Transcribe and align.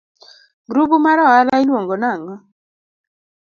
Grubu 0.69 0.95
mar 1.05 1.17
oala 1.27 1.53
iluongo 1.63 1.95
nang'o? 2.03 2.35